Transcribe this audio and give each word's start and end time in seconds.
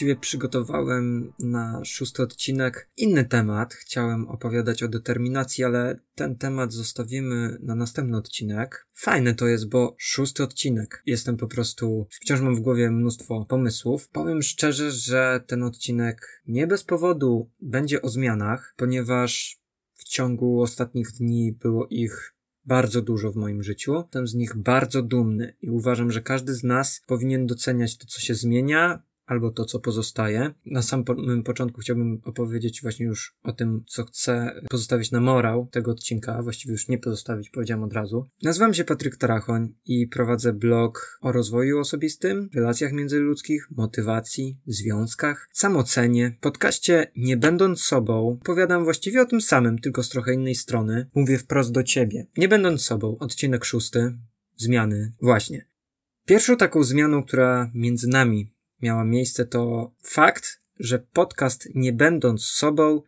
właściwie 0.00 0.20
przygotowałem 0.20 1.32
na 1.38 1.84
szósty 1.84 2.22
odcinek 2.22 2.90
inny 2.96 3.24
temat. 3.24 3.74
Chciałem 3.74 4.28
opowiadać 4.28 4.82
o 4.82 4.88
determinacji, 4.88 5.64
ale 5.64 6.00
ten 6.14 6.36
temat 6.36 6.72
zostawimy 6.72 7.58
na 7.62 7.74
następny 7.74 8.16
odcinek. 8.16 8.86
Fajne 8.94 9.34
to 9.34 9.46
jest, 9.46 9.68
bo 9.68 9.96
szósty 9.98 10.42
odcinek. 10.42 11.02
Jestem 11.06 11.36
po 11.36 11.46
prostu, 11.46 12.06
wciąż 12.10 12.40
mam 12.40 12.56
w 12.56 12.60
głowie 12.60 12.90
mnóstwo 12.90 13.44
pomysłów. 13.48 14.08
Powiem 14.08 14.42
szczerze, 14.42 14.90
że 14.90 15.44
ten 15.46 15.62
odcinek 15.62 16.42
nie 16.46 16.66
bez 16.66 16.84
powodu 16.84 17.50
będzie 17.60 18.02
o 18.02 18.08
zmianach, 18.08 18.74
ponieważ 18.76 19.60
w 19.94 20.04
ciągu 20.04 20.62
ostatnich 20.62 21.12
dni 21.12 21.52
było 21.52 21.86
ich 21.90 22.34
bardzo 22.64 23.02
dużo 23.02 23.32
w 23.32 23.36
moim 23.36 23.62
życiu. 23.62 23.94
Jestem 23.94 24.26
z 24.26 24.34
nich 24.34 24.56
bardzo 24.56 25.02
dumny 25.02 25.56
i 25.62 25.70
uważam, 25.70 26.10
że 26.12 26.22
każdy 26.22 26.54
z 26.54 26.64
nas 26.64 27.02
powinien 27.06 27.46
doceniać 27.46 27.98
to, 27.98 28.06
co 28.06 28.20
się 28.20 28.34
zmienia, 28.34 29.02
albo 29.30 29.50
to, 29.50 29.64
co 29.64 29.80
pozostaje. 29.80 30.54
Na 30.66 30.82
samym 30.82 31.42
początku 31.44 31.80
chciałbym 31.80 32.20
opowiedzieć 32.24 32.82
właśnie 32.82 33.06
już 33.06 33.36
o 33.42 33.52
tym, 33.52 33.84
co 33.86 34.04
chcę 34.04 34.60
pozostawić 34.70 35.10
na 35.10 35.20
morał 35.20 35.68
tego 35.70 35.90
odcinka, 35.90 36.42
właściwie 36.42 36.72
już 36.72 36.88
nie 36.88 36.98
pozostawić, 36.98 37.50
powiedziałem 37.50 37.84
od 37.84 37.92
razu. 37.92 38.24
Nazywam 38.42 38.74
się 38.74 38.84
Patryk 38.84 39.16
Tarachoń 39.16 39.74
i 39.86 40.08
prowadzę 40.08 40.52
blog 40.52 41.18
o 41.20 41.32
rozwoju 41.32 41.78
osobistym, 41.78 42.48
relacjach 42.54 42.92
międzyludzkich, 42.92 43.68
motywacji, 43.70 44.58
związkach, 44.66 45.48
samocenie. 45.52 46.36
W 46.38 46.42
podcaście 46.42 47.06
Nie 47.16 47.36
będąc 47.36 47.80
sobą 47.82 48.38
powiadam 48.44 48.84
właściwie 48.84 49.22
o 49.22 49.26
tym 49.26 49.40
samym, 49.40 49.78
tylko 49.78 50.02
z 50.02 50.08
trochę 50.08 50.34
innej 50.34 50.54
strony. 50.54 51.10
Mówię 51.14 51.38
wprost 51.38 51.72
do 51.72 51.82
ciebie. 51.82 52.26
Nie 52.36 52.48
będąc 52.48 52.82
sobą, 52.82 53.18
odcinek 53.18 53.64
szósty, 53.64 54.18
zmiany, 54.56 55.12
właśnie. 55.22 55.66
Pierwszą 56.26 56.56
taką 56.56 56.82
zmianą, 56.82 57.22
która 57.22 57.70
między 57.74 58.08
nami 58.08 58.52
miała 58.82 59.04
miejsce, 59.04 59.46
to 59.46 59.92
fakt, 60.02 60.60
że 60.78 60.98
podcast, 60.98 61.68
nie 61.74 61.92
będąc 61.92 62.44
sobą, 62.44 63.02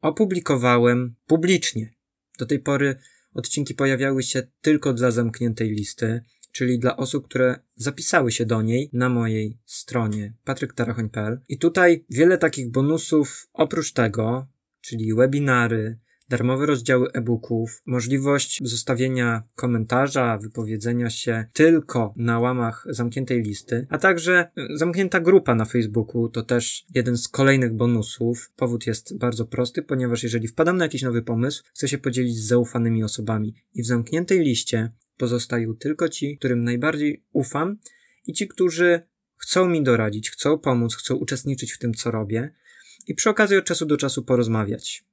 opublikowałem 0.00 1.14
publicznie. 1.26 1.94
Do 2.38 2.46
tej 2.46 2.58
pory 2.58 2.96
odcinki 3.34 3.74
pojawiały 3.74 4.22
się 4.22 4.42
tylko 4.60 4.92
dla 4.92 5.10
zamkniętej 5.10 5.70
listy, 5.70 6.22
czyli 6.52 6.78
dla 6.78 6.96
osób, 6.96 7.24
które 7.24 7.58
zapisały 7.74 8.32
się 8.32 8.46
do 8.46 8.62
niej 8.62 8.90
na 8.92 9.08
mojej 9.08 9.58
stronie 9.64 10.34
patryktarachoń.pl. 10.44 11.40
I 11.48 11.58
tutaj 11.58 12.04
wiele 12.10 12.38
takich 12.38 12.70
bonusów 12.70 13.48
oprócz 13.52 13.92
tego, 13.92 14.46
czyli 14.80 15.14
webinary, 15.14 15.98
darmowe 16.28 16.66
rozdziały 16.66 17.12
e-booków, 17.12 17.82
możliwość 17.86 18.60
zostawienia 18.64 19.42
komentarza, 19.54 20.38
wypowiedzenia 20.38 21.10
się 21.10 21.44
tylko 21.52 22.14
na 22.16 22.38
łamach 22.38 22.86
zamkniętej 22.88 23.42
listy, 23.42 23.86
a 23.90 23.98
także 23.98 24.50
e, 24.56 24.76
zamknięta 24.76 25.20
grupa 25.20 25.54
na 25.54 25.64
Facebooku 25.64 26.28
to 26.28 26.42
też 26.42 26.86
jeden 26.94 27.16
z 27.16 27.28
kolejnych 27.28 27.74
bonusów. 27.74 28.52
Powód 28.56 28.86
jest 28.86 29.18
bardzo 29.18 29.44
prosty, 29.44 29.82
ponieważ 29.82 30.22
jeżeli 30.22 30.48
wpadam 30.48 30.76
na 30.76 30.84
jakiś 30.84 31.02
nowy 31.02 31.22
pomysł, 31.22 31.62
chcę 31.74 31.88
się 31.88 31.98
podzielić 31.98 32.36
z 32.36 32.46
zaufanymi 32.46 33.04
osobami 33.04 33.54
i 33.74 33.82
w 33.82 33.86
zamkniętej 33.86 34.40
liście 34.40 34.92
pozostają 35.16 35.74
tylko 35.74 36.08
ci, 36.08 36.38
którym 36.38 36.64
najbardziej 36.64 37.24
ufam 37.32 37.76
i 38.26 38.32
ci, 38.32 38.48
którzy 38.48 39.00
chcą 39.36 39.68
mi 39.68 39.82
doradzić, 39.82 40.30
chcą 40.30 40.58
pomóc, 40.58 40.96
chcą 40.96 41.14
uczestniczyć 41.14 41.72
w 41.72 41.78
tym, 41.78 41.94
co 41.94 42.10
robię 42.10 42.52
i 43.06 43.14
przy 43.14 43.30
okazji 43.30 43.56
od 43.56 43.64
czasu 43.64 43.86
do 43.86 43.96
czasu 43.96 44.22
porozmawiać. 44.22 45.04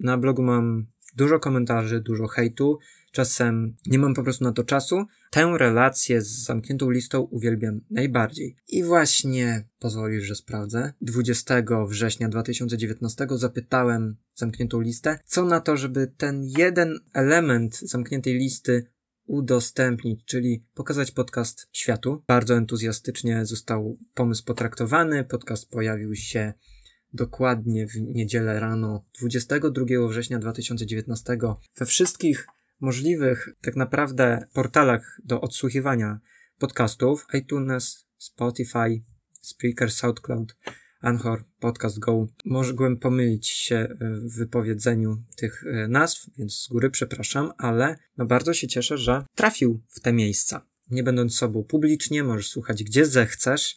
Na 0.00 0.18
blogu 0.18 0.42
mam 0.42 0.86
dużo 1.16 1.38
komentarzy, 1.38 2.00
dużo 2.00 2.26
hejtu. 2.26 2.78
Czasem 3.12 3.76
nie 3.86 3.98
mam 3.98 4.14
po 4.14 4.22
prostu 4.22 4.44
na 4.44 4.52
to 4.52 4.64
czasu. 4.64 5.04
Tę 5.30 5.54
relację 5.58 6.22
z 6.22 6.44
zamkniętą 6.44 6.90
listą 6.90 7.20
uwielbiam 7.20 7.80
najbardziej. 7.90 8.56
I 8.68 8.84
właśnie, 8.84 9.68
pozwolisz, 9.78 10.24
że 10.24 10.34
sprawdzę, 10.34 10.92
20 11.00 11.62
września 11.88 12.28
2019 12.28 13.26
zapytałem 13.30 14.16
zamkniętą 14.34 14.80
listę, 14.80 15.18
co 15.24 15.44
na 15.44 15.60
to, 15.60 15.76
żeby 15.76 16.12
ten 16.16 16.44
jeden 16.58 16.98
element 17.12 17.78
zamkniętej 17.78 18.34
listy 18.34 18.86
udostępnić, 19.26 20.24
czyli 20.24 20.66
pokazać 20.74 21.10
podcast 21.10 21.68
światu. 21.72 22.22
Bardzo 22.26 22.56
entuzjastycznie 22.56 23.46
został 23.46 23.98
pomysł 24.14 24.44
potraktowany. 24.44 25.24
Podcast 25.24 25.70
pojawił 25.70 26.14
się 26.14 26.52
dokładnie 27.14 27.86
w 27.86 27.94
niedzielę 28.00 28.60
rano 28.60 29.04
22 29.20 30.08
września 30.08 30.38
2019 30.38 31.38
we 31.78 31.86
wszystkich 31.86 32.46
możliwych 32.80 33.48
tak 33.60 33.76
naprawdę 33.76 34.46
portalach 34.52 35.20
do 35.24 35.40
odsłuchiwania 35.40 36.20
podcastów 36.58 37.26
iTunes, 37.34 38.06
Spotify, 38.18 39.02
Spreaker, 39.40 39.92
SoundCloud, 39.92 40.56
Anchor, 41.00 41.44
Podcast 41.60 41.98
Go. 41.98 42.26
Mogłem 42.44 42.96
pomylić 42.96 43.48
się 43.48 43.88
w 44.00 44.36
wypowiedzeniu 44.38 45.22
tych 45.36 45.64
e, 45.66 45.88
nazw, 45.88 46.30
więc 46.38 46.54
z 46.54 46.68
góry 46.68 46.90
przepraszam, 46.90 47.52
ale 47.58 47.98
no 48.16 48.26
bardzo 48.26 48.54
się 48.54 48.68
cieszę, 48.68 48.98
że 48.98 49.24
trafił 49.34 49.82
w 49.88 50.00
te 50.00 50.12
miejsca. 50.12 50.66
Nie 50.90 51.02
będąc 51.02 51.36
sobą 51.36 51.64
publicznie, 51.64 52.24
możesz 52.24 52.48
słuchać 52.48 52.84
gdzie 52.84 53.06
zechcesz. 53.06 53.76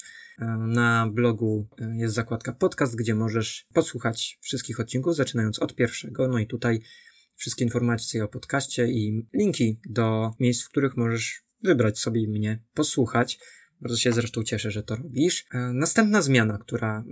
Na 0.58 1.10
blogu 1.14 1.68
e, 1.80 1.98
jest 1.98 2.16
zakładka 2.16 2.54
podcast, 2.54 2.96
gdzie 2.96 3.16
możesz 3.16 3.66
posłuchać 3.74 4.40
wszystkich 4.42 4.80
odcinków, 4.80 5.16
zaczynając 5.16 5.60
od 5.60 5.76
pierwszego. 5.76 6.28
No 6.28 6.40
i 6.40 6.48
tutaj 6.48 6.82
wszystkie 7.36 7.64
informacje 7.66 8.24
o 8.24 8.28
podcaście 8.28 8.88
i 8.88 9.28
linki 9.34 9.80
do 9.86 10.32
miejsc, 10.40 10.64
w 10.64 10.70
których 10.70 10.98
możesz 10.98 11.44
wybrać 11.64 12.00
sobie 12.00 12.28
mnie 12.28 12.64
posłuchać. 12.74 13.40
Bardzo 13.82 13.98
się 13.98 14.12
zresztą 14.12 14.44
cieszę, 14.44 14.72
że 14.72 14.84
to 14.84 14.96
robisz. 14.96 15.46
E, 15.52 15.58
następna 15.74 16.22
zmiana, 16.22 16.58
która, 16.58 17.04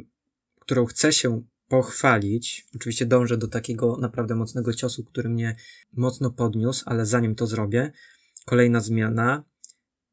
którą 0.59 0.85
chcę 0.85 1.13
się 1.13 1.43
pochwalić. 1.67 2.67
Oczywiście 2.75 3.05
dążę 3.05 3.37
do 3.37 3.47
takiego 3.47 3.97
naprawdę 3.97 4.35
mocnego 4.35 4.73
ciosu, 4.73 5.03
który 5.03 5.29
mnie 5.29 5.55
mocno 5.93 6.31
podniósł, 6.31 6.83
ale 6.85 7.05
zanim 7.05 7.35
to 7.35 7.47
zrobię, 7.47 7.91
kolejna 8.45 8.81
zmiana 8.81 9.43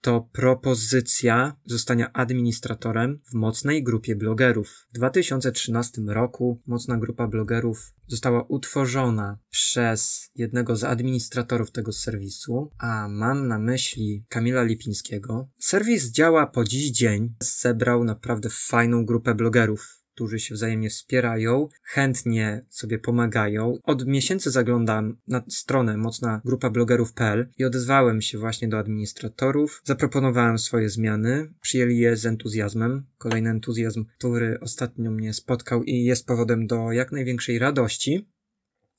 to 0.03 0.29
propozycja 0.33 1.57
zostania 1.65 2.13
administratorem 2.13 3.21
w 3.31 3.35
mocnej 3.35 3.83
grupie 3.83 4.17
blogerów. 4.17 4.87
W 4.91 4.93
2013 4.93 6.03
roku 6.07 6.61
mocna 6.67 6.97
grupa 6.97 7.29
blogerów 7.29 7.95
została 8.07 8.43
utworzona 8.43 9.39
przez 9.51 10.31
jednego 10.35 10.77
z 10.77 10.85
administratorów 10.85 11.71
tego 11.71 11.93
serwisu, 11.93 12.71
a 12.79 13.09
mam 13.09 13.49
na 13.49 13.59
myśli 13.59 14.25
Kamila 14.29 14.63
Lipińskiego. 14.63 15.49
Serwis 15.59 16.11
działa 16.11 16.47
po 16.47 16.65
dziś 16.65 16.91
dzień, 16.91 17.35
zebrał 17.41 18.05
naprawdę 18.05 18.49
fajną 18.51 19.05
grupę 19.05 19.35
blogerów 19.35 20.02
którzy 20.15 20.41
się 20.41 20.55
wzajemnie 20.55 20.91
wspierają, 20.91 21.69
chętnie 21.83 22.65
sobie 22.71 22.99
pomagają. 22.99 23.79
Od 23.83 24.07
miesięcy 24.07 24.51
zaglądam 24.51 25.17
na 25.29 25.43
stronę 25.49 25.97
mocna 25.97 26.41
grupa 26.45 26.71
blogerów.pl 26.71 27.49
i 27.59 27.65
odezwałem 27.65 28.23
się 28.23 28.39
właśnie 28.39 28.69
do 28.69 28.79
administratorów, 28.79 29.83
zaproponowałem 29.85 30.59
swoje 30.59 30.91
zmiany, 30.91 31.53
przyjęli 31.61 31.99
je 31.99 32.17
z 32.17 32.27
entuzjazmem. 32.27 33.07
Kolejny 33.19 33.51
entuzjazm, 33.51 34.05
który 34.19 34.61
ostatnio 34.61 35.11
mnie 35.11 35.35
spotkał 35.35 35.83
i 35.85 36.05
jest 36.05 36.27
powodem 36.27 36.67
do 36.67 36.93
jak 36.93 37.13
największej 37.13 37.59
radości. 37.59 38.29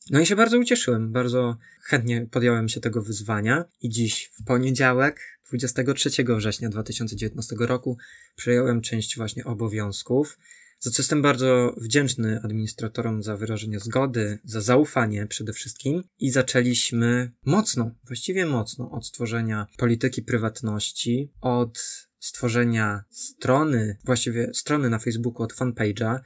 No 0.10 0.20
i 0.20 0.26
się 0.26 0.36
bardzo 0.36 0.60
ucieszyłem, 0.60 1.12
bardzo 1.12 1.58
chętnie 1.82 2.28
podjąłem 2.32 2.70
się 2.70 2.82
tego 2.82 3.02
wyzwania 3.02 3.66
i 3.82 3.90
dziś 3.90 4.32
w 4.34 4.44
poniedziałek, 4.44 5.20
23 5.50 6.10
września 6.38 6.70
2019 6.70 7.56
roku, 7.60 7.98
przejąłem 8.36 8.82
część 8.82 9.18
właśnie 9.18 9.46
obowiązków 9.46 10.38
za 10.84 10.92
co 10.92 11.02
jestem 11.02 11.22
bardzo 11.22 11.76
wdzięczny 11.78 12.40
administratorom 12.44 13.24
za 13.24 13.38
wyrażenie 13.38 13.80
zgody, 13.80 14.40
za 14.44 14.62
zaufanie 14.62 15.28
przede 15.28 15.54
wszystkim. 15.54 16.04
I 16.20 16.32
zaczęliśmy 16.32 17.32
mocno, 17.46 17.92
właściwie 18.08 18.46
mocno 18.46 18.92
od 18.92 19.06
stworzenia 19.06 19.68
polityki 19.78 20.22
prywatności, 20.22 21.32
od 21.42 21.80
stworzenia 22.20 23.04
strony, 23.10 23.98
właściwie 24.06 24.54
strony 24.54 24.90
na 24.90 25.00
Facebooku, 25.00 25.44
od 25.44 25.54
fanpage'a, 25.54 26.20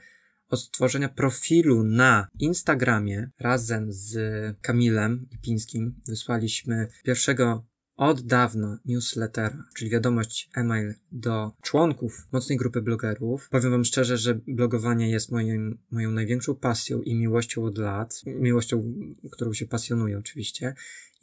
od 0.48 0.60
stworzenia 0.60 1.08
profilu 1.08 1.84
na 1.84 2.28
Instagramie. 2.38 3.30
Razem 3.40 3.86
z 3.92 4.16
Kamilem 4.60 5.28
Lipińskim 5.32 6.00
wysłaliśmy 6.08 6.88
pierwszego 7.04 7.66
od 7.98 8.20
dawna 8.20 8.78
newslettera, 8.84 9.64
czyli 9.76 9.90
wiadomość 9.90 10.50
e-mail 10.54 10.94
do 11.12 11.52
członków 11.62 12.26
mocnej 12.32 12.58
grupy 12.58 12.82
blogerów. 12.82 13.48
Powiem 13.48 13.70
wam 13.70 13.84
szczerze, 13.84 14.18
że 14.18 14.34
blogowanie 14.34 15.10
jest 15.10 15.32
moim, 15.32 15.78
moją 15.90 16.10
największą 16.10 16.54
pasją 16.54 17.02
i 17.02 17.14
miłością 17.14 17.64
od 17.64 17.78
lat. 17.78 18.22
Miłością, 18.26 18.94
którą 19.30 19.52
się 19.52 19.66
pasjonuję 19.66 20.18
oczywiście. 20.18 20.74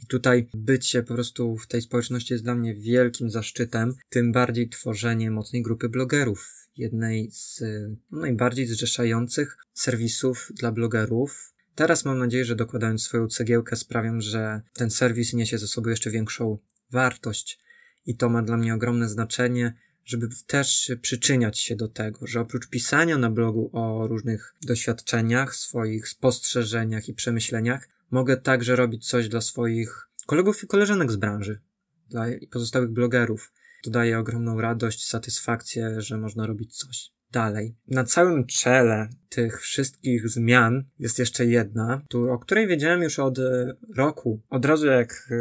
I 0.03 0.07
tutaj 0.07 0.47
bycie 0.53 1.03
po 1.03 1.13
prostu 1.13 1.57
w 1.57 1.67
tej 1.67 1.81
społeczności 1.81 2.33
jest 2.33 2.43
dla 2.43 2.55
mnie 2.55 2.75
wielkim 2.75 3.29
zaszczytem, 3.29 3.95
tym 4.09 4.31
bardziej 4.31 4.69
tworzenie 4.69 5.31
mocnej 5.31 5.61
grupy 5.61 5.89
blogerów. 5.89 6.51
Jednej 6.77 7.31
z 7.31 7.63
no, 8.11 8.19
najbardziej 8.19 8.67
zrzeszających 8.67 9.57
serwisów 9.73 10.51
dla 10.55 10.71
blogerów, 10.71 11.54
Teraz 11.75 12.05
mam 12.05 12.19
nadzieję, 12.19 12.45
że 12.45 12.55
dokładając 12.55 13.03
swoją 13.03 13.27
cegiełkę 13.27 13.75
sprawiam, 13.75 14.21
że 14.21 14.61
ten 14.73 14.91
serwis 14.91 15.33
niesie 15.33 15.57
ze 15.57 15.67
sobą 15.67 15.89
jeszcze 15.89 16.11
większą 16.11 16.57
wartość 16.91 17.59
i 18.05 18.17
to 18.17 18.29
ma 18.29 18.41
dla 18.41 18.57
mnie 18.57 18.73
ogromne 18.73 19.09
znaczenie, 19.09 19.73
żeby 20.05 20.29
też 20.47 20.91
przyczyniać 21.01 21.59
się 21.59 21.75
do 21.75 21.87
tego, 21.87 22.27
że 22.27 22.41
oprócz 22.41 22.69
pisania 22.69 23.17
na 23.17 23.29
blogu 23.29 23.69
o 23.73 24.07
różnych 24.07 24.55
doświadczeniach, 24.61 25.55
swoich 25.55 26.07
spostrzeżeniach 26.07 27.09
i 27.09 27.13
przemyśleniach, 27.13 27.89
mogę 28.11 28.37
także 28.37 28.75
robić 28.75 29.07
coś 29.07 29.29
dla 29.29 29.41
swoich 29.41 30.07
kolegów 30.25 30.63
i 30.63 30.67
koleżanek 30.67 31.11
z 31.11 31.15
branży, 31.15 31.61
dla 32.09 32.25
pozostałych 32.51 32.89
blogerów. 32.89 33.53
To 33.83 33.89
daje 33.89 34.19
ogromną 34.19 34.61
radość, 34.61 35.07
satysfakcję, 35.07 36.01
że 36.01 36.17
można 36.17 36.47
robić 36.47 36.77
coś 36.77 37.14
dalej. 37.31 37.75
Na 37.87 38.03
całym 38.03 38.45
czele 38.45 39.09
tych 39.29 39.61
wszystkich 39.61 40.29
zmian 40.29 40.83
jest 40.99 41.19
jeszcze 41.19 41.45
jedna, 41.45 42.01
o 42.29 42.39
której 42.39 42.67
wiedziałem 42.67 43.01
już 43.01 43.19
od 43.19 43.39
e, 43.39 43.75
roku. 43.95 44.41
Od 44.49 44.65
razu 44.65 44.87
jak 44.87 45.27
e, 45.31 45.35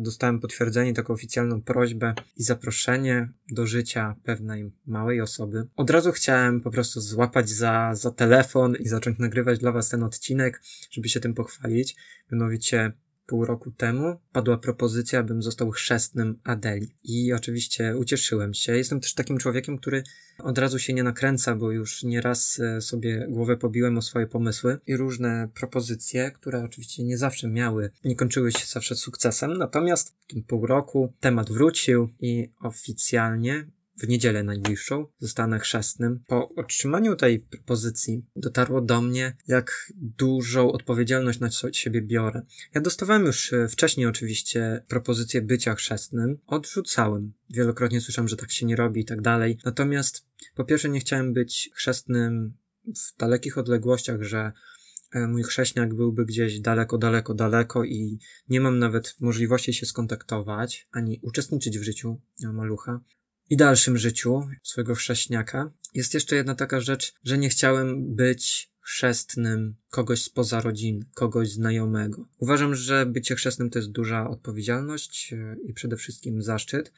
dostałem 0.00 0.40
potwierdzenie, 0.40 0.94
taką 0.94 1.14
oficjalną 1.14 1.62
prośbę 1.62 2.14
i 2.36 2.42
zaproszenie 2.42 3.28
do 3.50 3.66
życia 3.66 4.16
pewnej 4.24 4.70
małej 4.86 5.20
osoby, 5.20 5.66
od 5.76 5.90
razu 5.90 6.12
chciałem 6.12 6.60
po 6.60 6.70
prostu 6.70 7.00
złapać 7.00 7.48
za, 7.48 7.90
za 7.94 8.10
telefon 8.10 8.76
i 8.76 8.88
zacząć 8.88 9.18
nagrywać 9.18 9.58
dla 9.58 9.72
was 9.72 9.88
ten 9.88 10.02
odcinek, 10.02 10.62
żeby 10.90 11.08
się 11.08 11.20
tym 11.20 11.34
pochwalić. 11.34 11.96
Mianowicie 12.32 12.92
pół 13.28 13.44
roku 13.44 13.70
temu 13.70 14.20
padła 14.32 14.58
propozycja, 14.58 15.20
abym 15.20 15.42
został 15.42 15.70
chrzestnym 15.70 16.38
Adeli. 16.44 16.88
I 17.04 17.32
oczywiście 17.32 17.96
ucieszyłem 17.96 18.54
się. 18.54 18.76
Jestem 18.76 19.00
też 19.00 19.14
takim 19.14 19.38
człowiekiem, 19.38 19.78
który 19.78 20.02
od 20.38 20.58
razu 20.58 20.78
się 20.78 20.92
nie 20.92 21.02
nakręca, 21.02 21.54
bo 21.56 21.70
już 21.70 22.02
nieraz 22.02 22.60
e, 22.60 22.80
sobie 22.80 23.26
głowę 23.28 23.56
pobiłem 23.56 23.98
o 23.98 24.02
swoje 24.02 24.26
pomysły 24.26 24.78
i 24.86 24.96
różne 24.96 25.48
propozycje, 25.54 26.30
które 26.30 26.64
oczywiście 26.64 27.04
nie 27.04 27.18
zawsze 27.18 27.48
miały, 27.48 27.90
nie 28.04 28.16
kończyły 28.16 28.52
się 28.52 28.66
zawsze 28.66 28.96
sukcesem. 28.96 29.58
Natomiast 29.58 30.16
w 30.20 30.26
tym 30.26 30.42
pół 30.42 30.66
roku 30.66 31.12
temat 31.20 31.50
wrócił 31.50 32.08
i 32.20 32.50
oficjalnie 32.60 33.66
w 33.98 34.08
niedzielę 34.08 34.42
najbliższą 34.42 35.06
zostanę 35.18 35.58
chrzestnym. 35.58 36.20
Po 36.26 36.54
otrzymaniu 36.54 37.16
tej 37.16 37.40
propozycji 37.40 38.24
dotarło 38.36 38.80
do 38.80 39.00
mnie, 39.02 39.36
jak 39.48 39.92
dużą 39.94 40.72
odpowiedzialność 40.72 41.40
na 41.40 41.50
siebie 41.72 42.02
biorę. 42.02 42.42
Ja 42.74 42.80
dostawałem 42.80 43.26
już 43.26 43.52
e, 43.52 43.68
wcześniej 43.68 44.06
oczywiście 44.06 44.84
propozycję 44.88 45.42
bycia 45.42 45.74
chrzestnym. 45.74 46.38
Odrzucałem. 46.46 47.32
Wielokrotnie 47.50 48.00
słyszałem, 48.00 48.28
że 48.28 48.36
tak 48.36 48.50
się 48.52 48.66
nie 48.66 48.76
robi 48.76 49.00
i 49.00 49.04
tak 49.04 49.20
dalej. 49.20 49.58
Natomiast 49.64 50.26
po 50.54 50.64
pierwsze 50.64 50.88
nie 50.88 51.00
chciałem 51.00 51.32
być 51.32 51.70
chrzestnym 51.74 52.52
w 52.86 53.18
dalekich 53.18 53.58
odległościach, 53.58 54.22
że 54.22 54.52
e, 55.12 55.26
mój 55.26 55.42
chrześniak 55.42 55.94
byłby 55.94 56.24
gdzieś 56.24 56.60
daleko, 56.60 56.98
daleko, 56.98 57.34
daleko 57.34 57.84
i 57.84 58.18
nie 58.48 58.60
mam 58.60 58.78
nawet 58.78 59.16
możliwości 59.20 59.74
się 59.74 59.86
skontaktować, 59.86 60.88
ani 60.92 61.20
uczestniczyć 61.22 61.78
w 61.78 61.82
życiu 61.82 62.20
malucha 62.52 63.00
i 63.50 63.56
dalszym 63.56 63.98
życiu 63.98 64.48
swojego 64.62 64.94
chrześniaka. 64.94 65.72
Jest 65.94 66.14
jeszcze 66.14 66.36
jedna 66.36 66.54
taka 66.54 66.80
rzecz, 66.80 67.14
że 67.24 67.38
nie 67.38 67.48
chciałem 67.48 68.14
być 68.14 68.70
chrzestnym 68.80 69.74
kogoś 69.90 70.22
spoza 70.22 70.60
rodziny, 70.60 71.04
kogoś 71.14 71.50
znajomego. 71.50 72.28
Uważam, 72.38 72.74
że 72.74 73.06
bycie 73.06 73.34
chrzestnym 73.34 73.70
to 73.70 73.78
jest 73.78 73.90
duża 73.90 74.30
odpowiedzialność 74.30 75.32
e, 75.32 75.56
i 75.66 75.72
przede 75.72 75.96
wszystkim 75.96 76.42
zaszczyt, 76.42 76.92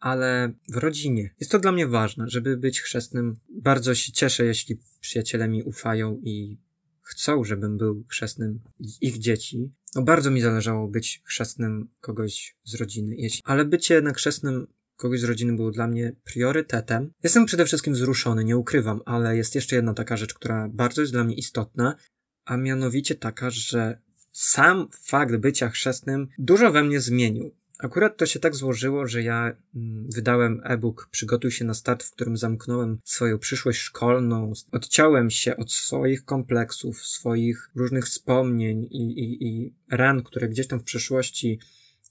ale 0.00 0.52
w 0.68 0.76
rodzinie 0.76 1.34
jest 1.40 1.52
to 1.52 1.58
dla 1.58 1.72
mnie 1.72 1.86
ważne, 1.86 2.24
żeby 2.28 2.56
być 2.56 2.80
chrzestnym. 2.80 3.36
Bardzo 3.48 3.94
się 3.94 4.12
cieszę, 4.12 4.44
jeśli 4.44 4.80
przyjaciele 5.00 5.48
mi 5.48 5.62
ufają 5.62 6.20
i 6.24 6.58
chcą, 7.02 7.44
żebym 7.44 7.78
był 7.78 8.04
chrzestnym 8.08 8.60
ich 9.00 9.18
dzieci. 9.18 9.72
No 9.94 10.02
bardzo 10.02 10.30
mi 10.30 10.40
zależało 10.40 10.88
być 10.88 11.22
chrzestnym 11.24 11.88
kogoś 12.00 12.56
z 12.64 12.74
rodziny, 12.74 13.16
ale 13.44 13.64
bycie 13.64 13.94
jednak 13.94 14.16
chrzestnym 14.16 14.66
kogoś 15.02 15.20
z 15.20 15.24
rodziny 15.24 15.56
było 15.56 15.70
dla 15.70 15.86
mnie 15.86 16.12
priorytetem. 16.24 17.10
Jestem 17.22 17.46
przede 17.46 17.64
wszystkim 17.64 17.92
wzruszony, 17.92 18.44
nie 18.44 18.56
ukrywam, 18.56 19.00
ale 19.04 19.36
jest 19.36 19.54
jeszcze 19.54 19.76
jedna 19.76 19.94
taka 19.94 20.16
rzecz, 20.16 20.34
która 20.34 20.68
bardzo 20.68 21.00
jest 21.00 21.12
dla 21.12 21.24
mnie 21.24 21.34
istotna, 21.34 21.96
a 22.44 22.56
mianowicie 22.56 23.14
taka, 23.14 23.50
że 23.50 23.98
sam 24.32 24.88
fakt 25.00 25.36
bycia 25.36 25.68
chrzestnym 25.68 26.28
dużo 26.38 26.72
we 26.72 26.82
mnie 26.82 27.00
zmienił. 27.00 27.54
Akurat 27.78 28.16
to 28.16 28.26
się 28.26 28.40
tak 28.40 28.54
złożyło, 28.54 29.06
że 29.06 29.22
ja 29.22 29.56
mm, 29.74 30.10
wydałem 30.14 30.60
e-book 30.64 31.08
Przygotuj 31.10 31.50
się 31.50 31.64
na 31.64 31.74
start, 31.74 32.02
w 32.02 32.10
którym 32.10 32.36
zamknąłem 32.36 32.98
swoją 33.04 33.38
przyszłość 33.38 33.78
szkolną, 33.78 34.52
odciąłem 34.72 35.30
się 35.30 35.56
od 35.56 35.72
swoich 35.72 36.24
kompleksów, 36.24 37.06
swoich 37.06 37.70
różnych 37.74 38.04
wspomnień 38.04 38.82
i, 38.90 39.02
i, 39.02 39.46
i 39.46 39.74
ran, 39.90 40.22
które 40.22 40.48
gdzieś 40.48 40.66
tam 40.66 40.80
w 40.80 40.84
przeszłości 40.84 41.58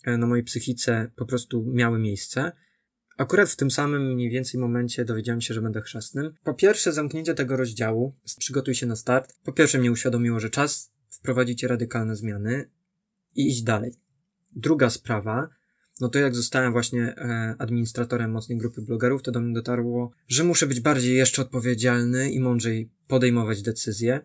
e, 0.04 0.18
na 0.18 0.28
mojej 0.28 0.44
psychice 0.44 1.12
po 1.16 1.26
prostu 1.26 1.64
miały 1.66 2.00
miejsce. 2.00 2.52
Akurat 3.22 3.50
w 3.50 3.56
tym 3.56 3.72
samym 3.72 4.14
mniej 4.14 4.30
więcej 4.30 4.60
momencie 4.60 5.06
dowiedziałem 5.06 5.42
się, 5.42 5.54
że 5.54 5.62
będę 5.62 5.82
chrzestnym. 5.82 6.34
Po 6.44 6.54
pierwsze, 6.54 6.94
zamknięcie 6.94 7.34
tego 7.34 7.58
rozdziału, 7.58 8.16
przygotuj 8.40 8.76
się 8.76 8.86
na 8.86 8.96
start. 8.96 9.36
Po 9.44 9.54
pierwsze, 9.54 9.80
mnie 9.80 9.92
uświadomiło, 9.92 10.40
że 10.40 10.50
czas 10.50 10.92
wprowadzić 11.10 11.64
radykalne 11.64 12.16
zmiany 12.16 12.70
i 13.36 13.48
iść 13.48 13.62
dalej. 13.62 13.96
Druga 14.56 14.90
sprawa, 14.90 15.50
no 16.00 16.10
to 16.10 16.20
jak 16.20 16.36
zostałem 16.36 16.72
właśnie 16.72 17.16
e, 17.18 17.56
administratorem 17.60 18.32
mocnej 18.32 18.58
grupy 18.58 18.82
blogerów, 18.82 19.24
to 19.24 19.32
do 19.32 19.42
mnie 19.42 19.54
dotarło, 19.54 20.12
że 20.28 20.44
muszę 20.44 20.68
być 20.68 20.80
bardziej 20.80 21.16
jeszcze 21.16 21.42
odpowiedzialny 21.42 22.32
i 22.32 22.40
mądrzej 22.40 22.92
podejmować 23.08 23.62
decyzje. 23.62 24.22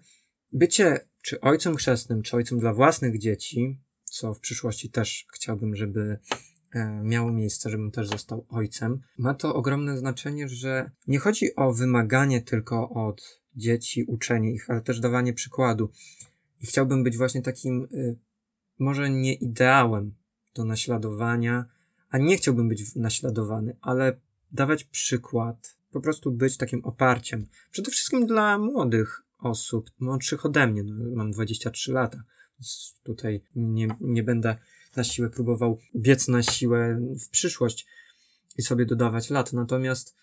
Bycie 0.53 1.01
czy 1.23 1.41
ojcem 1.41 1.77
chrzestnym, 1.77 2.23
czy 2.23 2.37
ojcem 2.37 2.59
dla 2.59 2.75
własnych 2.75 3.19
dzieci, 3.19 3.81
co 4.05 4.35
w 4.35 4.41
przyszłości 4.41 4.91
też 4.91 5.27
chciałbym, 5.35 5.77
żeby 5.77 6.19
miało 7.03 7.33
miejsce, 7.33 7.71
żebym 7.71 7.91
też 7.91 8.09
został 8.09 8.47
ojcem, 8.49 9.01
ma 9.19 9.35
to 9.35 9.55
ogromne 9.55 9.99
znaczenie, 9.99 10.49
że 10.49 10.91
nie 11.07 11.19
chodzi 11.19 11.55
o 11.57 11.73
wymaganie 11.73 12.43
tylko 12.43 12.91
od 12.91 13.41
dzieci, 13.57 14.05
uczenie 14.05 14.53
ich, 14.53 14.71
ale 14.71 14.81
też 14.81 15.01
dawanie 15.01 15.33
przykładu. 15.33 15.91
I 16.63 16.67
chciałbym 16.67 17.05
być 17.05 17.17
właśnie 17.17 17.43
takim, 17.43 17.89
y, 17.93 18.19
może 18.79 19.11
nie 19.11 19.35
ideałem 19.35 20.15
do 20.55 20.65
naśladowania, 20.65 21.65
a 22.11 22.19
nie 22.19 22.37
chciałbym 22.37 22.69
być 22.69 22.97
naśladowany, 22.97 23.77
ale 23.81 24.21
dawać 24.53 24.85
przykład, 24.85 25.77
po 25.91 26.01
prostu 26.01 26.33
być 26.33 26.57
takim 26.57 26.85
oparciem. 26.85 27.47
Przede 27.71 27.91
wszystkim 27.91 28.27
dla 28.27 28.59
młodych 28.59 29.23
osób, 29.39 29.91
młodszych 29.99 30.47
ode 30.47 30.67
mnie. 30.67 30.83
No, 30.83 31.17
mam 31.17 31.31
23 31.31 31.93
lata, 31.93 32.23
więc 32.59 32.95
tutaj 33.03 33.43
nie, 33.55 33.89
nie 34.01 34.23
będę 34.23 34.57
na 34.97 35.05
siłę 35.05 35.31
próbował 35.31 35.79
biec 35.97 36.29
na 36.29 36.43
siłę 36.43 37.01
w 37.25 37.29
przyszłość 37.29 37.87
i 38.59 38.63
sobie 38.63 38.87
dodawać 38.87 39.31
lat. 39.31 39.53
Natomiast 39.53 40.17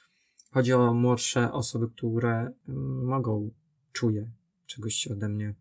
chodzi 0.51 0.73
o 0.73 0.93
młodsze 0.93 1.51
osoby, 1.51 1.89
które 1.95 2.51
mm, 2.67 3.05
mogą, 3.05 3.51
czuję, 3.91 4.31
czegoś 4.65 4.95
się 4.95 5.13
ode 5.13 5.29
mnie 5.29 5.55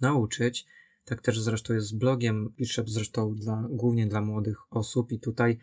nauczyć. 0.00 0.66
Tak 1.04 1.22
też 1.22 1.40
zresztą 1.40 1.74
jest 1.74 1.86
z 1.86 1.92
blogiem, 1.92 2.52
piszę 2.56 2.84
zresztą 2.86 3.34
dla, 3.34 3.66
głównie 3.70 4.06
dla 4.06 4.20
młodych 4.20 4.58
osób 4.70 5.12
i 5.12 5.20
tutaj 5.20 5.58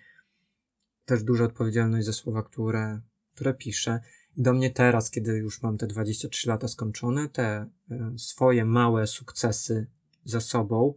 też 1.06 1.24
duża 1.24 1.44
odpowiedzialność 1.44 2.06
za 2.06 2.14
słowa, 2.14 2.44
które, 2.44 3.02
które 3.36 3.54
piszę. 3.54 4.00
I 4.38 4.42
do 4.42 4.54
mnie 4.54 4.72
teraz, 4.72 5.12
kiedy 5.12 5.32
już 5.32 5.62
mam 5.62 5.78
te 5.78 5.88
23 5.88 6.50
lata 6.50 6.68
skończone, 6.68 7.30
te 7.30 7.44
e, 7.44 7.70
swoje 8.18 8.66
małe 8.66 9.08
sukcesy 9.08 9.88
za 10.26 10.42
sobą, 10.42 10.94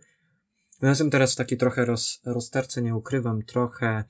no 0.83 0.89
jestem 0.89 1.11
teraz 1.11 1.33
w 1.33 1.37
takiej 1.37 1.59
trochę 1.59 1.85
roz, 1.85 2.21
rozterce, 2.25 2.83
nie 2.83 2.97
ukrywam, 2.97 3.43
trochę 3.43 4.05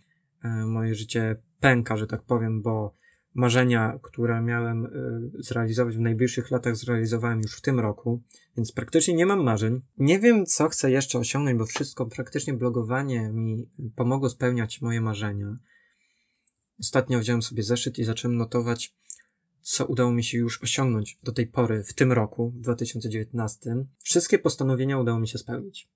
e, 0.44 0.48
moje 0.66 0.94
życie 0.94 1.36
pęka, 1.60 1.96
że 1.96 2.06
tak 2.06 2.22
powiem, 2.22 2.62
bo 2.62 2.94
marzenia, 3.34 3.98
które 4.02 4.42
miałem 4.42 4.86
e, 4.86 4.90
zrealizować 5.38 5.96
w 5.96 6.00
najbliższych 6.00 6.50
latach, 6.50 6.76
zrealizowałem 6.76 7.40
już 7.40 7.56
w 7.56 7.60
tym 7.60 7.80
roku, 7.80 8.22
więc 8.56 8.72
praktycznie 8.72 9.14
nie 9.14 9.26
mam 9.26 9.42
marzeń. 9.42 9.80
Nie 9.98 10.20
wiem, 10.20 10.46
co 10.46 10.68
chcę 10.68 10.90
jeszcze 10.90 11.18
osiągnąć, 11.18 11.58
bo 11.58 11.66
wszystko, 11.66 12.06
praktycznie 12.06 12.54
blogowanie 12.54 13.30
mi 13.32 13.68
pomogło 13.96 14.28
spełniać 14.28 14.80
moje 14.80 15.00
marzenia. 15.00 15.56
Ostatnio 16.80 17.18
wziąłem 17.18 17.42
sobie 17.42 17.62
zeszyt 17.62 17.98
i 17.98 18.04
zacząłem 18.04 18.36
notować, 18.36 18.94
co 19.60 19.86
udało 19.86 20.12
mi 20.12 20.24
się 20.24 20.38
już 20.38 20.62
osiągnąć 20.62 21.18
do 21.22 21.32
tej 21.32 21.46
pory 21.46 21.84
w 21.84 21.94
tym 21.94 22.12
roku, 22.12 22.50
w 22.50 22.60
2019. 22.60 23.76
Wszystkie 24.02 24.38
postanowienia 24.38 24.98
udało 24.98 25.20
mi 25.20 25.28
się 25.28 25.38
spełnić. 25.38 25.88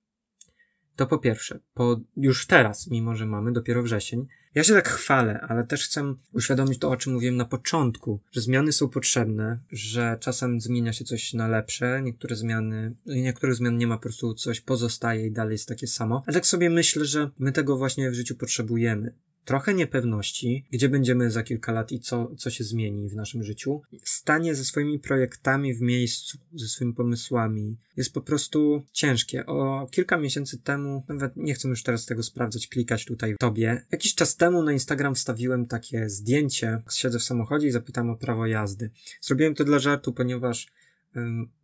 To 0.97 1.07
po 1.07 1.17
pierwsze, 1.17 1.59
po 1.73 1.99
już 2.17 2.47
teraz, 2.47 2.87
mimo 2.87 3.15
że 3.15 3.25
mamy 3.25 3.51
dopiero 3.51 3.83
wrzesień, 3.83 4.27
ja 4.55 4.63
się 4.63 4.73
tak 4.73 4.89
chwalę, 4.89 5.39
ale 5.41 5.63
też 5.63 5.85
chcę 5.85 6.15
uświadomić 6.33 6.79
to, 6.79 6.89
o 6.89 6.97
czym 6.97 7.13
mówiłem 7.13 7.35
na 7.37 7.45
początku, 7.45 8.19
że 8.31 8.41
zmiany 8.41 8.71
są 8.71 8.89
potrzebne, 8.89 9.59
że 9.71 10.17
czasem 10.19 10.61
zmienia 10.61 10.93
się 10.93 11.05
coś 11.05 11.33
na 11.33 11.47
lepsze, 11.47 12.01
niektóre 12.03 12.35
zmiany, 12.35 12.95
niektórych 13.05 13.55
zmian 13.55 13.77
nie 13.77 13.87
ma, 13.87 13.95
po 13.95 14.01
prostu 14.01 14.33
coś 14.33 14.61
pozostaje 14.61 15.27
i 15.27 15.31
dalej 15.31 15.51
jest 15.51 15.67
takie 15.67 15.87
samo. 15.87 16.23
Ale 16.27 16.33
tak 16.33 16.45
sobie 16.45 16.69
myślę, 16.69 17.05
że 17.05 17.29
my 17.39 17.51
tego 17.51 17.77
właśnie 17.77 18.11
w 18.11 18.13
życiu 18.13 18.35
potrzebujemy 18.35 19.13
trochę 19.47 19.73
niepewności, 19.73 20.65
gdzie 20.71 20.89
będziemy 20.89 21.31
za 21.31 21.43
kilka 21.43 21.71
lat 21.71 21.91
i 21.91 21.99
co, 21.99 22.35
co 22.37 22.49
się 22.49 22.63
zmieni 22.63 23.09
w 23.09 23.15
naszym 23.15 23.43
życiu. 23.43 23.81
Stanie 24.03 24.55
ze 24.55 24.65
swoimi 24.65 24.99
projektami 24.99 25.73
w 25.73 25.81
miejscu, 25.81 26.37
ze 26.53 26.67
swoimi 26.67 26.93
pomysłami 26.93 27.77
jest 27.97 28.13
po 28.13 28.21
prostu 28.21 28.83
ciężkie. 28.91 29.45
O 29.45 29.87
kilka 29.91 30.17
miesięcy 30.17 30.57
temu, 30.57 31.03
nawet 31.07 31.37
nie 31.37 31.53
chcę 31.53 31.67
już 31.67 31.83
teraz 31.83 32.05
tego 32.05 32.23
sprawdzać, 32.23 32.67
klikać 32.67 33.05
tutaj 33.05 33.35
tobie. 33.39 33.85
Jakiś 33.91 34.15
czas 34.15 34.35
temu 34.35 34.63
na 34.63 34.73
Instagram 34.73 35.15
wstawiłem 35.15 35.65
takie 35.65 36.09
zdjęcie. 36.09 36.81
Siedzę 36.91 37.19
w 37.19 37.23
samochodzie 37.23 37.67
i 37.67 37.71
zapytam 37.71 38.09
o 38.09 38.15
prawo 38.15 38.45
jazdy. 38.45 38.89
Zrobiłem 39.21 39.55
to 39.55 39.63
dla 39.63 39.79
żartu, 39.79 40.13
ponieważ 40.13 40.67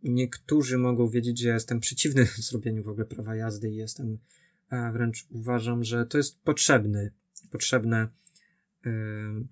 Niektórzy 0.02 0.78
mogą 0.78 1.08
wiedzieć, 1.08 1.38
że 1.38 1.48
jestem 1.48 1.80
przeciwny 1.80 2.24
zrobieniu 2.48 2.82
w 2.82 2.88
ogóle 2.88 3.06
prawa 3.06 3.36
jazdy 3.36 3.70
i 3.70 3.76
jestem 3.76 4.18
wręcz 4.92 5.26
uważam, 5.30 5.84
że 5.84 6.06
to 6.06 6.18
jest 6.18 6.40
potrzebny, 6.40 7.10
potrzebne, 7.50 8.08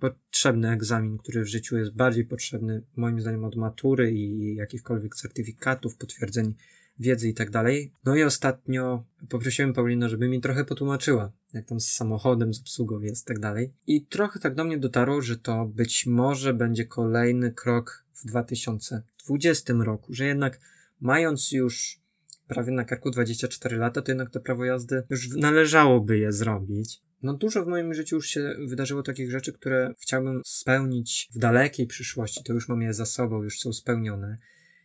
potrzebny 0.00 0.70
egzamin, 0.70 1.18
który 1.18 1.44
w 1.44 1.49
życiu 1.49 1.76
jest 1.76 1.94
bardziej 1.94 2.25
potrzebny, 2.25 2.82
moim 2.96 3.20
zdaniem, 3.20 3.44
od 3.44 3.56
matury 3.56 4.12
i 4.12 4.54
jakichkolwiek 4.54 5.16
certyfikatów, 5.16 5.96
potwierdzeń 5.96 6.54
wiedzy 6.99 7.28
i 7.28 7.34
tak 7.34 7.50
dalej. 7.50 7.92
No 8.04 8.16
i 8.16 8.22
ostatnio 8.22 9.04
poprosiłem 9.28 9.72
Paulinę, 9.72 10.08
żeby 10.08 10.28
mi 10.28 10.40
trochę 10.40 10.64
potłumaczyła, 10.64 11.32
jak 11.52 11.66
tam 11.66 11.80
z 11.80 11.88
samochodem, 11.88 12.54
z 12.54 12.61
obsługą 12.61 13.00
jest, 13.00 13.26
tak 13.26 13.38
dalej. 13.38 13.72
I 13.87 14.06
trochę 14.06 14.40
tak 14.40 14.54
do 14.54 14.64
mnie 14.64 14.78
dotarło, 14.78 15.22
że 15.22 15.37
to 15.37 15.64
być 15.64 16.06
może 16.06 16.54
będzie 16.54 16.84
kolejny 16.84 17.52
krok 17.52 18.04
w 18.14 18.26
2020 18.26 19.72
roku, 19.72 20.14
że 20.14 20.26
jednak 20.26 20.61
mając 21.00 21.52
już 21.52 22.00
prawie 22.49 22.72
na 22.72 22.84
karku 22.84 23.11
24 23.11 23.76
lata, 23.76 24.02
to 24.02 24.11
jednak 24.11 24.30
to 24.30 24.40
prawo 24.40 24.64
jazdy 24.64 25.02
już 25.11 25.37
należałoby 25.37 26.18
je 26.18 26.32
zrobić. 26.32 27.02
No 27.22 27.34
dużo 27.34 27.64
w 27.64 27.68
moim 27.68 27.94
życiu 27.94 28.16
już 28.16 28.26
się 28.26 28.54
wydarzyło 28.68 29.02
takich 29.02 29.30
rzeczy, 29.30 29.52
które 29.52 29.94
chciałbym 30.00 30.42
spełnić 30.44 31.28
w 31.34 31.38
dalekiej 31.38 31.86
przyszłości. 31.86 32.44
To 32.44 32.52
już 32.52 32.68
mam 32.68 32.82
je 32.82 32.94
za 32.94 33.06
sobą, 33.06 33.42
już 33.42 33.58
są 33.58 33.72
spełnione. 33.72 34.36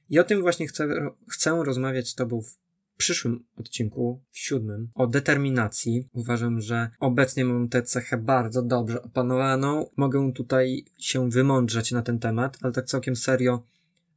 I 0.09 0.19
o 0.19 0.23
tym 0.23 0.41
właśnie 0.41 0.67
chcę, 0.67 0.87
chcę 1.29 1.63
rozmawiać 1.63 2.09
z 2.09 2.15
Tobą 2.15 2.41
w 2.41 2.57
przyszłym 2.97 3.43
odcinku, 3.57 4.21
w 4.31 4.37
siódmym, 4.37 4.89
o 4.95 5.07
determinacji. 5.07 6.09
Uważam, 6.13 6.61
że 6.61 6.89
obecnie 6.99 7.45
mam 7.45 7.69
tę 7.69 7.83
cechę 7.83 8.17
bardzo 8.17 8.61
dobrze 8.61 9.01
opanowaną. 9.01 9.89
Mogę 9.97 10.33
tutaj 10.33 10.85
się 10.99 11.29
wymądrzeć 11.29 11.91
na 11.91 12.01
ten 12.01 12.19
temat, 12.19 12.57
ale 12.61 12.73
tak 12.73 12.85
całkiem 12.85 13.15
serio 13.15 13.63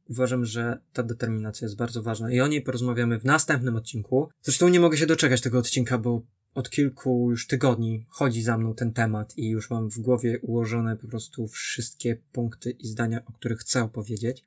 uważam, 0.09 0.45
że 0.45 0.77
ta 0.93 1.03
determinacja 1.03 1.65
jest 1.65 1.77
bardzo 1.77 2.03
ważna 2.03 2.31
i 2.31 2.41
o 2.41 2.47
niej 2.47 2.61
porozmawiamy 2.61 3.19
w 3.19 3.25
następnym 3.25 3.75
odcinku. 3.75 4.29
Zresztą 4.41 4.69
nie 4.69 4.79
mogę 4.79 4.97
się 4.97 5.05
doczekać 5.05 5.41
tego 5.41 5.59
odcinka, 5.59 5.97
bo 5.97 6.21
od 6.55 6.69
kilku 6.69 7.31
już 7.31 7.47
tygodni 7.47 8.05
chodzi 8.09 8.43
za 8.43 8.57
mną 8.57 8.75
ten 8.75 8.93
temat 8.93 9.37
i 9.37 9.49
już 9.49 9.69
mam 9.69 9.89
w 9.89 9.99
głowie 9.99 10.39
ułożone 10.39 10.97
po 10.97 11.07
prostu 11.07 11.47
wszystkie 11.47 12.15
punkty 12.31 12.71
i 12.71 12.87
zdania, 12.87 13.25
o 13.25 13.31
których 13.31 13.59
chcę 13.59 13.83
opowiedzieć. 13.83 14.45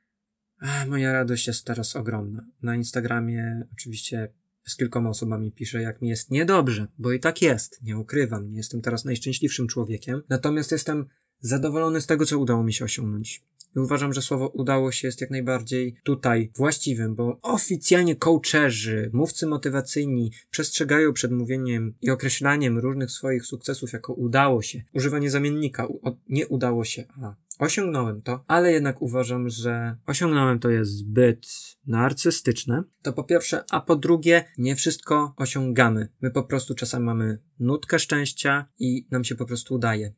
A, 0.59 0.87
moja 0.87 1.13
radość 1.13 1.47
jest 1.47 1.65
teraz 1.65 1.97
ogromna. 1.97 2.47
Na 2.63 2.77
Instagramie 2.77 3.67
oczywiście 3.73 4.29
z 4.67 4.77
kilkoma 4.77 5.11
osobami 5.11 5.53
piszę, 5.53 5.83
jak 5.83 6.03
mi 6.03 6.09
jest 6.09 6.31
niedobrze, 6.31 6.87
bo 6.99 7.13
i 7.13 7.21
tak 7.21 7.43
jest, 7.43 7.83
nie 7.83 7.99
ukrywam, 7.99 8.51
nie 8.51 8.57
jestem 8.57 8.83
teraz 8.83 9.05
najszczęśliwszym 9.05 9.69
człowiekiem, 9.69 10.23
natomiast 10.29 10.73
jestem 10.73 11.07
zadowolony 11.41 12.01
z 12.01 12.07
tego, 12.07 12.27
co 12.27 12.39
udało 12.39 12.65
mi 12.65 12.73
się 12.73 12.85
osiągnąć. 12.85 13.45
I 13.77 13.79
uważam, 13.79 14.13
że 14.13 14.23
słowo 14.23 14.49
udało 14.49 14.93
się 14.93 15.09
jest 15.09 15.21
jak 15.21 15.31
najbardziej 15.31 15.97
tutaj 16.05 16.51
właściwym, 16.57 17.15
bo 17.15 17.39
oficjalnie 17.43 18.17
coacherzy, 18.17 19.11
mówcy 19.13 19.47
motywacyjni 19.47 20.33
przestrzegają 20.51 21.13
przed 21.13 21.33
mówieniem 21.33 21.95
i 22.01 22.11
określaniem 22.11 22.79
różnych 22.79 23.11
swoich 23.11 23.47
sukcesów 23.47 23.93
jako 23.93 24.13
udało 24.13 24.63
się. 24.63 24.83
Używanie 24.93 25.31
zamiennika, 25.31 25.89
nie 26.29 26.49
udało 26.49 26.85
się, 26.85 27.05
a 27.23 27.35
osiągnąłem 27.59 28.23
to, 28.23 28.45
ale 28.47 28.73
jednak 28.73 29.03
uważam, 29.03 29.49
że 29.49 29.97
osiągnąłem 30.07 30.59
to 30.59 30.71
jest 30.71 30.91
zbyt 30.91 31.47
narcystyczne. 31.87 32.83
To 33.03 33.13
po 33.13 33.25
pierwsze, 33.25 33.65
a 33.71 33.81
po 33.81 33.97
drugie, 33.97 34.45
nie 34.59 34.77
wszystko 34.77 35.35
osiągamy. 35.37 36.09
My 36.21 36.31
po 36.31 36.43
prostu 36.43 36.75
czasem 36.75 37.05
mamy 37.05 37.39
nutkę 37.59 37.99
szczęścia 37.99 38.69
i 38.79 39.07
nam 39.11 39.25
się 39.25 39.35
po 39.35 39.47
prostu 39.47 39.75
udaje. 39.75 40.13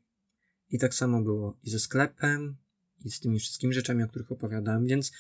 I 0.71 0.79
tak 0.79 0.95
samo 0.95 1.23
było 1.23 1.59
i 1.63 1.71
ze 1.71 1.79
sklepem, 1.79 2.57
i 3.07 3.11
z 3.11 3.21
tymi 3.21 3.39
wszystkimi 3.39 3.75
rzeczami, 3.75 4.03
o 4.03 4.09
których 4.09 4.33
opowiadałem, 4.33 4.87
więc 4.87 5.13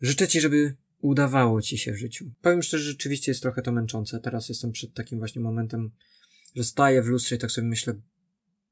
życzę 0.00 0.28
Ci, 0.28 0.40
żeby 0.40 0.76
udawało 1.00 1.62
Ci 1.62 1.78
się 1.78 1.92
w 1.92 1.98
życiu. 1.98 2.30
Powiem 2.42 2.62
szczerze, 2.62 2.84
rzeczywiście 2.84 3.30
jest 3.30 3.42
trochę 3.42 3.62
to 3.62 3.72
męczące. 3.72 4.20
Teraz 4.20 4.48
jestem 4.48 4.72
przed 4.72 4.94
takim 4.94 5.18
właśnie 5.18 5.42
momentem, 5.42 5.90
że 6.54 6.64
staję 6.64 7.02
w 7.02 7.06
lustrze 7.06 7.34
i 7.34 7.38
tak 7.38 7.50
sobie 7.50 7.68
myślę, 7.68 7.94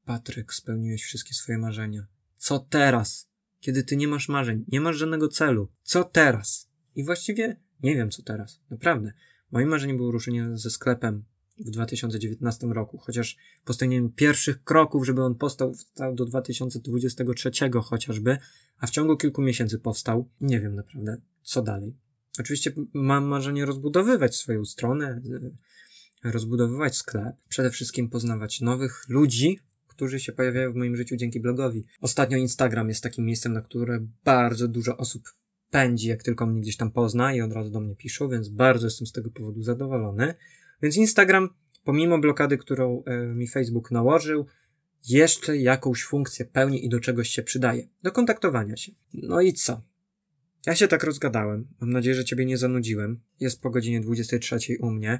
Patryk, 0.05 0.53
spełniłeś 0.53 1.03
wszystkie 1.03 1.33
swoje 1.33 1.57
marzenia. 1.57 2.07
Co 2.37 2.59
teraz? 2.59 3.29
Kiedy 3.59 3.83
ty 3.83 3.97
nie 3.97 4.07
masz 4.07 4.29
marzeń, 4.29 4.65
nie 4.67 4.81
masz 4.81 4.97
żadnego 4.97 5.27
celu. 5.27 5.71
Co 5.83 6.03
teraz? 6.03 6.69
I 6.95 7.03
właściwie 7.03 7.59
nie 7.83 7.95
wiem, 7.95 8.11
co 8.11 8.23
teraz. 8.23 8.61
Naprawdę. 8.69 9.13
Moim 9.51 9.69
marzeniem 9.69 9.97
było 9.97 10.11
ruszenie 10.11 10.49
ze 10.53 10.69
sklepem 10.69 11.23
w 11.65 11.69
2019 11.69 12.67
roku, 12.67 12.97
chociaż 12.97 13.37
postawieniem 13.65 14.09
pierwszych 14.09 14.63
kroków, 14.63 15.05
żeby 15.05 15.21
on 15.21 15.35
powstał 15.35 15.75
do 16.13 16.25
2023 16.25 17.51
chociażby, 17.83 18.37
a 18.79 18.87
w 18.87 18.89
ciągu 18.89 19.17
kilku 19.17 19.41
miesięcy 19.41 19.79
powstał. 19.79 20.29
Nie 20.41 20.59
wiem 20.59 20.75
naprawdę, 20.75 21.17
co 21.43 21.61
dalej. 21.61 21.95
Oczywiście 22.39 22.73
mam 22.93 23.25
marzenie 23.25 23.65
rozbudowywać 23.65 24.35
swoją 24.35 24.65
stronę, 24.65 25.21
rozbudowywać 26.23 26.95
sklep, 26.95 27.35
przede 27.49 27.69
wszystkim 27.71 28.09
poznawać 28.09 28.61
nowych 28.61 29.05
ludzi, 29.09 29.59
którzy 29.87 30.19
się 30.19 30.31
pojawiają 30.31 30.73
w 30.73 30.75
moim 30.75 30.95
życiu 30.95 31.15
dzięki 31.15 31.39
blogowi. 31.39 31.85
Ostatnio 32.01 32.37
Instagram 32.37 32.89
jest 32.89 33.03
takim 33.03 33.25
miejscem, 33.25 33.53
na 33.53 33.61
które 33.61 34.07
bardzo 34.23 34.67
dużo 34.67 34.97
osób 34.97 35.23
pędzi, 35.69 36.07
jak 36.07 36.23
tylko 36.23 36.45
mnie 36.45 36.61
gdzieś 36.61 36.77
tam 36.77 36.91
pozna 36.91 37.33
i 37.33 37.41
od 37.41 37.53
razu 37.53 37.69
do 37.69 37.79
mnie 37.79 37.95
piszą, 37.95 38.29
więc 38.29 38.49
bardzo 38.49 38.87
jestem 38.87 39.07
z 39.07 39.11
tego 39.11 39.29
powodu 39.29 39.63
zadowolony. 39.63 40.33
Więc 40.83 40.97
Instagram, 40.97 41.49
pomimo 41.83 42.19
blokady, 42.19 42.57
którą 42.57 43.03
e, 43.05 43.25
mi 43.25 43.47
Facebook 43.47 43.91
nałożył, 43.91 44.45
jeszcze 45.09 45.57
jakąś 45.57 46.03
funkcję 46.03 46.45
pełni 46.45 46.85
i 46.85 46.89
do 46.89 46.99
czegoś 46.99 47.29
się 47.29 47.43
przydaje. 47.43 47.87
Do 48.03 48.11
kontaktowania 48.11 48.77
się. 48.77 48.91
No 49.13 49.41
i 49.41 49.53
co? 49.53 49.81
Ja 50.65 50.75
się 50.75 50.87
tak 50.87 51.03
rozgadałem. 51.03 51.67
Mam 51.81 51.89
nadzieję, 51.89 52.15
że 52.15 52.25
ciebie 52.25 52.45
nie 52.45 52.57
zanudziłem. 52.57 53.19
Jest 53.39 53.61
po 53.61 53.69
godzinie 53.69 54.01
23 54.01 54.57
u 54.79 54.91
mnie. 54.91 55.19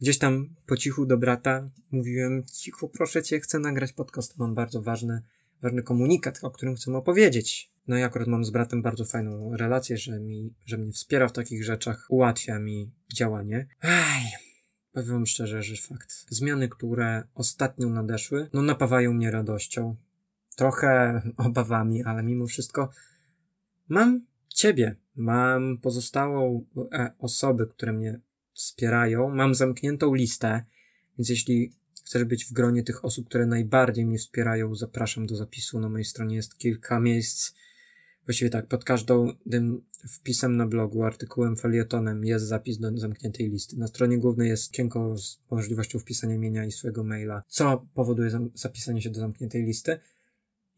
Gdzieś 0.00 0.18
tam 0.18 0.54
po 0.66 0.76
cichu 0.76 1.06
do 1.06 1.18
brata 1.18 1.70
mówiłem, 1.90 2.44
cicho, 2.44 2.88
proszę 2.88 3.22
cię, 3.22 3.40
chcę 3.40 3.58
nagrać 3.58 3.92
podcast. 3.92 4.38
Mam 4.38 4.54
bardzo 4.54 4.82
ważny, 4.82 5.22
ważny 5.62 5.82
komunikat, 5.82 6.38
o 6.42 6.50
którym 6.50 6.74
chcę 6.74 6.96
opowiedzieć. 6.96 7.72
No 7.88 7.98
i 7.98 8.02
akurat 8.02 8.28
mam 8.28 8.44
z 8.44 8.50
bratem 8.50 8.82
bardzo 8.82 9.04
fajną 9.04 9.56
relację, 9.56 9.96
że 9.96 10.20
mi, 10.20 10.54
że 10.66 10.78
mnie 10.78 10.92
wspiera 10.92 11.28
w 11.28 11.32
takich 11.32 11.64
rzeczach, 11.64 12.06
ułatwia 12.08 12.58
mi 12.58 12.90
działanie. 13.14 13.66
Aj, 13.80 14.51
powiem 14.92 15.10
wam 15.10 15.26
szczerze, 15.26 15.62
że 15.62 15.76
fakt. 15.76 16.26
Zmiany, 16.28 16.68
które 16.68 17.22
ostatnio 17.34 17.88
nadeszły, 17.88 18.48
no 18.52 18.62
napawają 18.62 19.12
mnie 19.12 19.30
radością. 19.30 19.96
Trochę 20.56 21.22
obawami, 21.36 22.02
ale 22.02 22.22
mimo 22.22 22.46
wszystko 22.46 22.90
mam 23.88 24.26
ciebie. 24.48 24.96
Mam 25.16 25.78
pozostałą 25.78 26.64
e, 26.92 27.12
osoby, 27.18 27.66
które 27.66 27.92
mnie 27.92 28.20
wspierają. 28.52 29.28
Mam 29.34 29.54
zamkniętą 29.54 30.14
listę, 30.14 30.64
więc 31.18 31.28
jeśli 31.28 31.72
chcesz 32.04 32.24
być 32.24 32.44
w 32.44 32.52
gronie 32.52 32.82
tych 32.82 33.04
osób, 33.04 33.28
które 33.28 33.46
najbardziej 33.46 34.06
mnie 34.06 34.18
wspierają, 34.18 34.74
zapraszam 34.74 35.26
do 35.26 35.36
zapisu. 35.36 35.80
Na 35.80 35.88
mojej 35.88 36.04
stronie 36.04 36.36
jest 36.36 36.58
kilka 36.58 37.00
miejsc. 37.00 37.54
Właściwie 38.26 38.50
tak, 38.50 38.66
pod 38.66 38.84
każdym 38.84 39.82
wpisem 40.08 40.56
na 40.56 40.66
blogu, 40.66 41.04
artykułem, 41.04 41.56
felietonem 41.56 42.24
jest 42.24 42.46
zapis 42.46 42.78
do 42.78 42.98
zamkniętej 42.98 43.50
listy. 43.50 43.76
Na 43.76 43.86
stronie 43.86 44.18
głównej 44.18 44.48
jest 44.48 44.70
okienko 44.70 45.18
z 45.18 45.40
możliwością 45.50 45.98
wpisania 45.98 46.34
imienia 46.34 46.64
i 46.64 46.72
swojego 46.72 47.04
maila, 47.04 47.42
co 47.48 47.86
powoduje 47.94 48.30
zapisanie 48.54 49.02
się 49.02 49.10
do 49.10 49.20
zamkniętej 49.20 49.64
listy. 49.64 50.00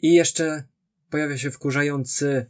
I 0.02 0.14
jeszcze 0.14 0.64
pojawia 1.10 1.38
się 1.38 1.50
wkurzający 1.50 2.46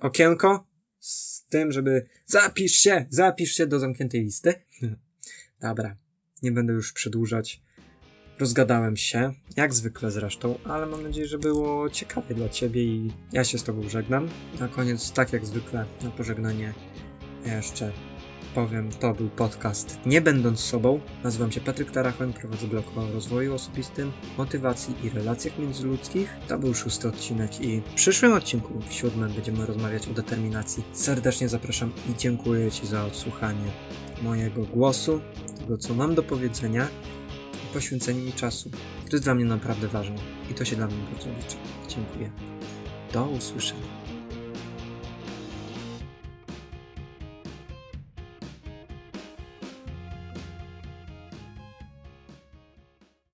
okienko 0.00 0.66
z 0.98 1.44
tym, 1.46 1.72
żeby 1.72 2.06
zapisz 2.26 2.72
się, 2.72 3.06
zapisz 3.10 3.52
się 3.52 3.66
do 3.66 3.78
zamkniętej 3.78 4.22
listy. 4.22 4.54
Dobra, 5.60 5.96
nie 6.42 6.52
będę 6.52 6.72
już 6.72 6.92
przedłużać. 6.92 7.62
Rozgadałem 8.42 8.96
się, 8.96 9.32
jak 9.56 9.74
zwykle 9.74 10.10
zresztą, 10.10 10.58
ale 10.64 10.86
mam 10.86 11.02
nadzieję, 11.02 11.26
że 11.26 11.38
było 11.38 11.90
ciekawie 11.90 12.34
dla 12.34 12.48
Ciebie 12.48 12.82
i 12.82 13.12
ja 13.32 13.44
się 13.44 13.58
z 13.58 13.64
Tobą 13.64 13.88
żegnam. 13.88 14.28
Na 14.60 14.68
koniec, 14.68 15.12
tak 15.12 15.32
jak 15.32 15.46
zwykle, 15.46 15.84
na 16.02 16.10
pożegnanie 16.10 16.72
jeszcze 17.46 17.92
powiem, 18.54 18.90
to 19.00 19.14
był 19.14 19.28
podcast 19.28 19.98
Nie 20.06 20.20
Będąc 20.20 20.60
Sobą. 20.60 21.00
Nazywam 21.24 21.52
się 21.52 21.60
Patryk 21.60 21.90
Tarachoń, 21.90 22.32
prowadzę 22.32 22.66
blog 22.66 22.84
o 22.96 23.12
rozwoju 23.12 23.54
osobistym, 23.54 24.12
motywacji 24.38 24.94
i 25.04 25.10
relacjach 25.10 25.58
międzyludzkich. 25.58 26.36
To 26.48 26.58
był 26.58 26.74
szósty 26.74 27.08
odcinek 27.08 27.60
i 27.60 27.80
w 27.80 27.94
przyszłym 27.94 28.32
odcinku, 28.32 28.72
w 28.88 28.92
siódmym, 28.92 29.32
będziemy 29.32 29.66
rozmawiać 29.66 30.08
o 30.08 30.12
determinacji. 30.12 30.84
Serdecznie 30.92 31.48
zapraszam 31.48 31.92
i 32.10 32.16
dziękuję 32.18 32.70
Ci 32.70 32.86
za 32.86 33.04
odsłuchanie 33.04 33.70
mojego 34.22 34.62
głosu, 34.62 35.20
tego 35.58 35.78
co 35.78 35.94
mam 35.94 36.14
do 36.14 36.22
powiedzenia 36.22 36.88
poświęcenie 37.72 38.20
mi 38.20 38.32
czasu. 38.32 38.70
To 39.10 39.16
jest 39.16 39.24
dla 39.24 39.34
mnie 39.34 39.44
naprawdę 39.44 39.88
ważne 39.88 40.16
i 40.50 40.54
to 40.54 40.64
się 40.64 40.76
dla 40.76 40.86
mnie 40.86 40.96
bardzo 41.12 41.28
liczy. 41.28 41.56
Dziękuję. 41.88 42.30
Do 43.12 43.24
usłyszenia. 43.24 44.01